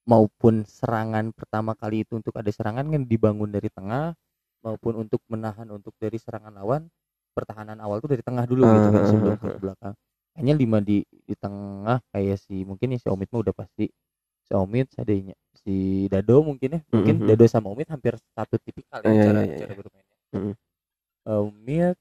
[0.05, 4.13] maupun serangan pertama kali itu untuk ada serangan kan dibangun dari tengah
[4.65, 6.89] maupun untuk menahan untuk dari serangan lawan
[7.33, 9.93] pertahanan awal tuh dari tengah dulu gitu kan ah, sebelum ke belakang
[10.35, 13.89] hanya lima di di tengah kayak si mungkin ya si Omid mah udah pasti
[14.43, 15.75] si Omid adanya si
[16.07, 17.27] Dado mungkin ya mungkin Mhm.
[17.27, 19.79] Dado sama Omid hampir satu tipikal ya Iya, cara iya, iya, cara iya.
[19.79, 20.53] bermainnya Mhm.
[21.27, 21.95] Omid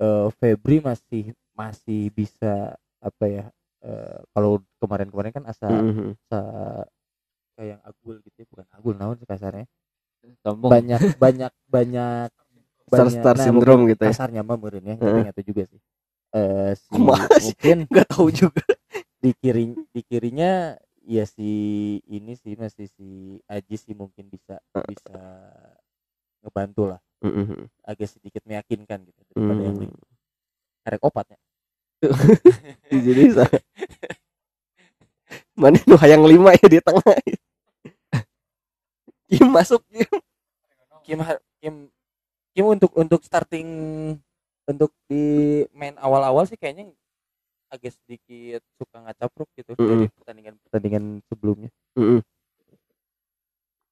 [0.00, 3.44] eh, Febri masih masih bisa apa ya
[3.80, 6.16] eh, kalau kemarin-kemarin kan asa Mhm.
[6.20, 6.40] asa
[7.56, 9.68] kayak yang agul gitu ya, bukan agul naon sih kasarnya
[10.40, 12.28] sombong banyak banyak banyak
[12.90, 14.12] Star banyak- Star nah, syndrome gitu ya.
[14.12, 15.80] kasarnya mah meureun ya nggak tahu juga sih
[16.30, 17.50] eh si Kumaha sih?
[17.50, 18.62] mungkin Nggak tahu juga.
[19.20, 21.50] di kiri di kirinya ya si
[22.02, 23.08] ini sih masih si
[23.44, 25.18] Aji sih mungkin bisa bisa
[26.40, 27.00] ngebantu lah
[27.84, 29.84] agak sedikit meyakinkan gitu daripada yang Hmm.
[29.84, 29.92] lain
[30.80, 31.36] karek opatnya
[32.88, 33.60] Jadi sa-
[35.52, 37.04] mana nu hayang lima ya di tengah.
[39.28, 40.08] Kim masuk Kim.
[41.60, 41.74] Kim
[42.50, 43.68] Kim untuk untuk starting
[44.66, 46.90] untuk di main awal-awal sih kayaknya
[47.70, 50.14] agak sedikit suka ngacapruk gitu dari Mm-mm.
[50.18, 52.20] pertandingan pertandingan sebelumnya Mhm.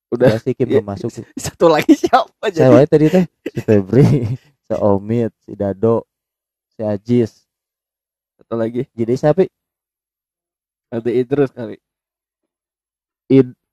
[0.09, 2.75] Udah sih Kim belum masuk satu lagi siapa saya jadi?
[2.75, 4.03] wae tadi teh si Febri
[4.67, 6.09] si Omid si Dado
[6.73, 7.45] si Ajis
[8.41, 9.45] Satu lagi jadi siapa
[10.89, 11.77] ada Idrus kali.
[13.29, 13.68] mau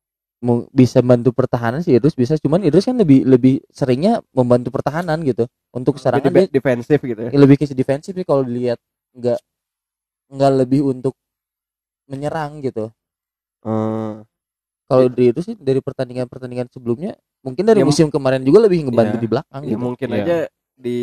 [0.72, 5.50] bisa bantu pertahanan sih Idrus bisa cuman Idrus kan lebih lebih seringnya membantu pertahanan gitu
[5.74, 7.30] untuk serangan Jadi dia defensif gitu ya.
[7.34, 8.78] ya lebih ke defensif sih kalau dilihat
[9.16, 9.40] nggak
[10.36, 11.14] nggak lebih untuk
[12.06, 12.92] menyerang gitu
[13.66, 14.14] Eh,
[14.86, 18.86] kalau di itu sih dari pertandingan pertandingan sebelumnya mungkin dari Ya, musim kemarin juga lebih
[18.86, 19.24] ngebantu Iya.
[19.26, 19.82] di belakang ya gitu.
[19.82, 20.22] mungkin Iya.
[20.22, 20.38] aja
[20.78, 21.00] di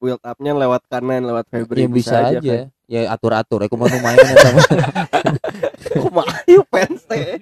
[0.00, 2.70] build up-nya lewat kanan, lewat Febri ya bisa, aja, kan.
[2.88, 4.60] ya atur atur aku mau main sama
[6.08, 7.36] Kumaha yuk fans teh.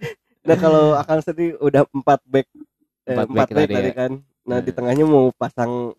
[0.46, 2.46] Nah kalau Akang sendiri udah empat back
[3.06, 3.94] eh, Empat empat back back tadi ya.
[3.94, 4.12] kan.
[4.46, 4.76] Nah di Nah.
[4.78, 5.92] tengahnya mau pasang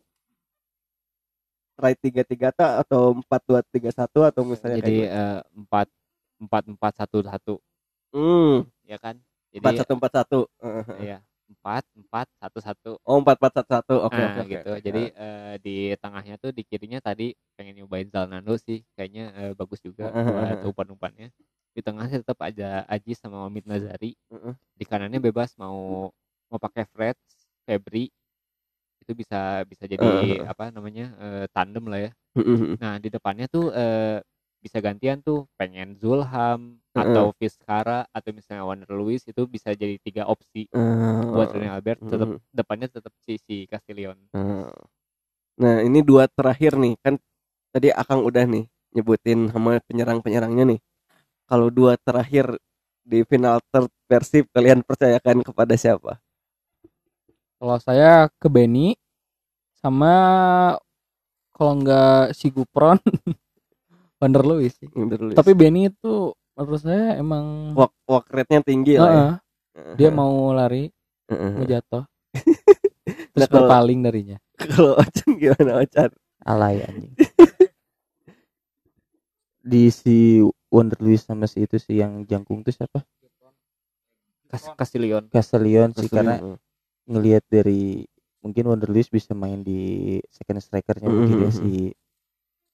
[1.78, 5.88] right tiga tiga atau empat dua tiga satu atau misalnya jadi eh, empat
[6.42, 7.54] empat empat satu satu.
[8.16, 9.20] Hmm, ya kan?
[9.52, 10.40] Jadi empat satu empat satu.
[11.04, 12.92] Ya empat empat satu satu.
[13.08, 13.96] Oh empat empat satu satu.
[14.08, 14.72] Oke nah oke gitu.
[14.76, 14.84] oke.
[14.84, 18.84] jadi eh, di tengahnya tuh di kirinya tadi pengen nyobain Zalnando sih.
[18.96, 21.32] Kayaknya eh, bagus juga buat umpan-umpannya
[21.78, 24.54] di tengahnya tetap ada Aji sama Omid Nazari Heeh.
[24.74, 26.10] di kanannya bebas mau
[26.50, 27.14] mau pakai Fred
[27.70, 28.10] Febri
[29.06, 30.50] itu bisa bisa jadi Heeh.
[30.50, 32.82] apa namanya eh, tandem lah ya Mm-mm.
[32.82, 34.20] nah di depannya tuh eh,
[34.58, 40.26] bisa gantian tuh pengen Zulham atau Vizcara atau misalnya Warner Lewis itu bisa jadi tiga
[40.26, 42.42] opsi Eh, buat Rene Albert tetap Mm.
[42.58, 44.66] depannya tetap si si Castillion eh.
[45.62, 47.22] nah ini dua terakhir nih kan
[47.70, 48.66] tadi Akang udah nih
[48.98, 50.80] nyebutin sama penyerang penyerangnya nih
[51.48, 52.60] kalau dua terakhir
[53.02, 56.20] di final third Persib kalian percayakan kepada siapa
[57.58, 58.94] Kalau saya ke Benny
[59.74, 60.14] sama
[61.52, 63.02] kalau nggak si Gupron
[64.20, 64.90] Vander Lewis sih.
[64.92, 69.26] Menurut Tapi Benny itu menurut saya emang walk, walk rate-nya tinggi lah ya.
[69.74, 70.90] Heeh, dia mau lari
[71.30, 71.52] Heeh.
[71.54, 72.04] mau jatuh
[73.08, 74.38] Nah, terus kalau- berpaling darinya.
[74.58, 76.10] kalau Ocan gimana Ocan
[76.44, 77.14] alay anjing
[79.62, 83.02] di si Wonder Lewis sama si itu sih yang jangkung tuh siapa
[84.48, 86.40] Cas Castillion Castellion sih karena
[87.04, 88.08] ngelihat dari
[88.40, 89.80] mungkin Wonder Lewis bisa main di
[90.30, 91.56] second strikernya mungkin ya Mhm.
[91.56, 91.72] si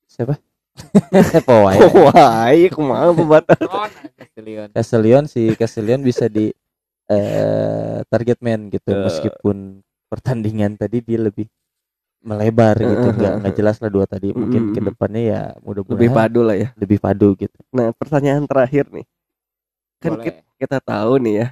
[0.05, 0.37] siapa
[1.33, 3.57] siapa wae Wah, iya kumaha pembatas.
[4.17, 6.49] Castillion Castellion si Castellion bisa di
[7.09, 9.01] eh target man gitu Eh.
[9.01, 11.49] meskipun pertandingan tadi dia lebih
[12.23, 14.87] melebar gitu nggak nggak jelas lah dua tadi mungkin Mm, ke mm.
[14.91, 15.41] depannya ya
[15.91, 16.69] Lebih mudah-mudahan padu lah ya.
[16.79, 19.05] lebih padu gitu Nah, pertanyaan terakhir nih.
[20.01, 21.47] Kan boleh kita, kita tahu nih ya.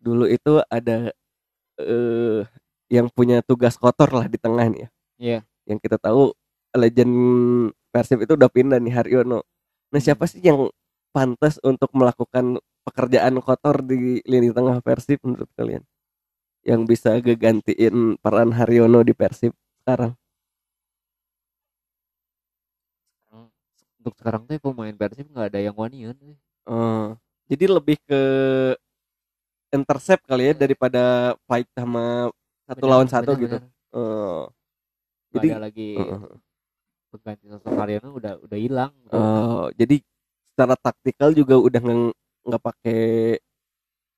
[0.00, 1.10] Dulu itu ada
[1.80, 2.40] eh
[2.92, 4.88] yang punya tugas kotor lah di tengah nih ya.
[5.18, 5.38] Iya.
[5.66, 6.32] Yang kita tahu
[6.76, 7.14] legend
[7.90, 9.40] Persib itu udah pindah nih Haryono.
[9.92, 10.68] Nah, siapa sih yang
[11.16, 15.82] pantas untuk melakukan pekerjaan kotor di lini tengah Persib menurut kalian?
[16.66, 19.56] Yang bisa gegantiin peran Haryono di Persib
[19.86, 20.18] sekarang?
[24.00, 26.36] untuk sekarang tuh pemain Persib nggak ada yang wanian eh.
[26.66, 27.14] Oh,
[27.50, 28.20] jadi lebih ke
[29.74, 32.30] intercept kali ya daripada fight sama
[32.66, 33.56] satu Benar, lawan satu benar, gitu.
[33.58, 33.70] benar.
[33.94, 34.40] Oh,
[35.30, 36.20] Nggak jadi ada lagi Heeh.
[37.10, 39.96] pengganti sosok Haryono udah udah hilang oh, jadi
[40.52, 42.00] secara taktikal juga udah nggak
[42.46, 43.00] nggak pakai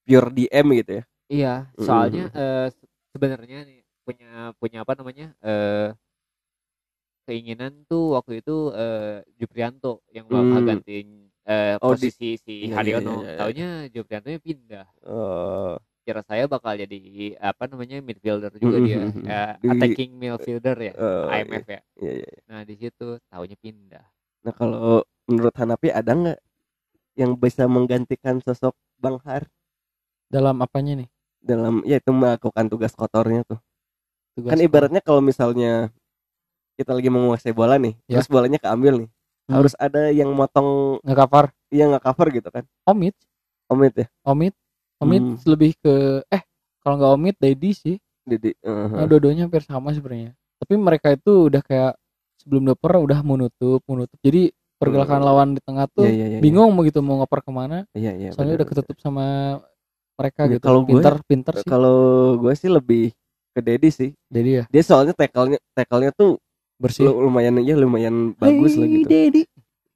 [0.06, 1.04] pure DM gitu ya.
[1.28, 1.84] Iya, Mm.
[1.86, 4.28] soalnya eh, se- sebenarnya nih punya
[4.60, 5.88] punya apa namanya eh
[7.28, 10.68] keinginan tuh waktu itu eh Juprianto yang bakal Hmm.
[10.70, 11.08] gantiin
[11.48, 13.10] eh, Oh, di- posisi si iya, iya, Haryono.
[13.12, 13.38] iya, iya.
[13.40, 14.86] Taunya Juprianto pindah.
[15.04, 15.76] Oh,
[16.08, 16.98] Kira saya bakal jadi
[17.36, 19.28] apa namanya midfielder juga Mm, dia, mm, mm, mm.
[19.28, 21.80] Eh, Di- attacking midfielder ya, oh, IMF ya.
[22.00, 22.40] iya, iya, iya.
[22.48, 24.04] Nah di situ taunya pindah.
[24.44, 26.38] Nah kalau menurut Hanapi ada nggak
[27.20, 29.44] yang bisa menggantikan sosok Bang Har
[30.32, 31.08] Dalam apanya nih?
[31.40, 33.58] dalam ya itu melakukan tugas kotornya tuh?
[34.38, 35.90] Tugas kan ibaratnya kalau misalnya
[36.78, 38.22] kita lagi menguasai bola nih, Ya.
[38.22, 39.08] terus bolanya keambil nih.
[39.48, 39.54] Hmm.
[39.58, 42.62] Harus ada yang motong Nge-cover yang nggak cover gitu kan.
[42.86, 43.18] Omid,
[43.66, 44.06] Omit ya.
[44.22, 44.54] Omid,
[44.98, 45.36] Omid Hmm.
[45.44, 46.42] lebih ke eh
[46.78, 47.96] kalau nggak Omid Dedi sih.
[48.22, 50.36] Jadi uh, Nah, dua-duanya hampir sama sebenarnya.
[50.60, 51.96] Tapi mereka itu udah kayak
[52.38, 54.14] sebelum doper udah menutup, menutup.
[54.20, 55.26] Jadi pergerakan Hmm.
[55.26, 57.82] lawan di tengah tuh Iya, iya, iya, bingung mau gitu mau ngoper ke mana.
[57.90, 58.30] Iya iya.
[58.30, 58.78] Soalnya bener, udah bener.
[58.78, 59.26] ketutup sama
[60.14, 60.62] mereka Ya, gitu.
[60.62, 61.66] kalau gue- pinter, pinter sih.
[61.66, 61.98] Kalau
[62.36, 63.10] gue sih lebih
[63.58, 64.10] ke Dedi sih.
[64.26, 66.38] Dedi ya Dia soalnya tackle-nya tackle-nya tuh
[66.78, 67.10] bersih.
[67.10, 69.10] lu- lumayan aja lumayan bagus lah gitu.
[69.10, 69.42] Dedi.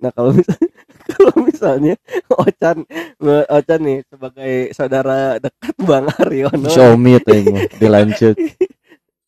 [0.03, 0.68] Nah kalau misalnya
[1.14, 1.94] kalau misalnya
[2.29, 2.77] Ocan
[3.48, 6.66] Ocan nih sebagai saudara dekat Bang Aryono.
[6.66, 7.46] Xiaomi tuh yang
[7.79, 8.35] dilanjut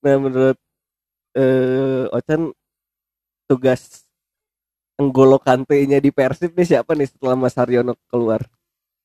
[0.02, 0.58] Nah menurut
[1.32, 2.50] eh Ocan
[3.44, 4.02] tugas
[4.94, 8.42] Enggolo Kante-nya di Persib nih siapa nih setelah Mas Haryono keluar?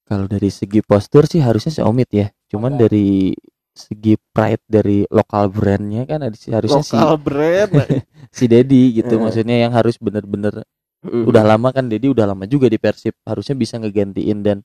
[0.05, 2.81] kalau dari segi postur sih harusnya si Omid ya cuman Oke.
[2.81, 3.37] dari
[3.71, 7.71] segi pride dari lokal brandnya kan ada si- harusnya si Lokal brand.
[8.37, 9.19] si Dedi gitu Eh.
[9.19, 10.63] maksudnya yang harus bener-bener
[10.99, 11.23] Mm.
[11.25, 14.57] udah lama kan Dedi udah lama juga di Persib harusnya bisa ngegantiin dan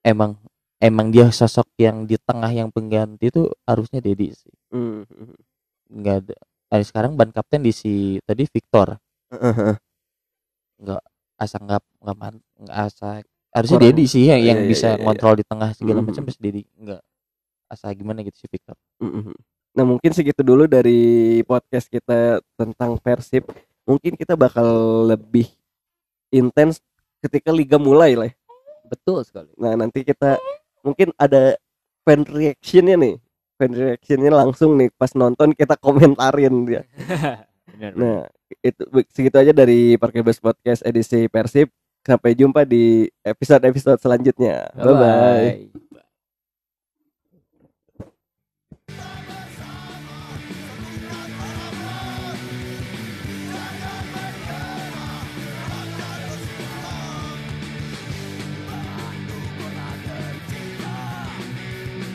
[0.00, 0.40] emang
[0.78, 5.04] emang dia sosok yang di tengah yang pengganti itu harusnya Dedi sih Mm.
[5.92, 6.36] nggak ada
[6.70, 8.96] eh, sekarang ban kapten di si tadi Victor
[11.34, 14.94] asa nggak nggak man nggak asa harusnya Dedi sih yang, yang Iya, iya, bisa iya,
[14.94, 15.02] iya.
[15.04, 16.06] ngontrol di tengah segala Mhm.
[16.08, 17.00] macam terus Dedi nggak
[17.68, 19.34] asa gimana gitu si Victor Mm-mm.
[19.74, 23.42] Nah mungkin segitu dulu dari podcast kita tentang Persib.
[23.82, 24.64] Mungkin kita bakal
[25.10, 25.50] lebih
[26.30, 26.78] intens
[27.18, 28.30] ketika liga mulai lah.
[28.30, 28.34] ya.
[28.86, 29.50] Betul sekali.
[29.58, 30.38] Nah nanti kita
[30.86, 31.58] mungkin ada
[32.06, 33.14] fan reactionnya nih.
[33.58, 36.86] Fan reactionnya langsung nih pas nonton kita komentarin dia.
[37.74, 37.92] Benar.
[37.98, 38.18] Nah
[38.62, 41.66] itu segitu aja dari Parkebus Podcast edisi Persib.
[42.06, 44.70] Sampai jumpa di episode-episode selanjutnya.
[44.76, 44.94] Bye bye.
[44.94, 46.03] Bye-bye.